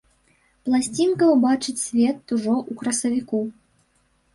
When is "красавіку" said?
2.85-3.49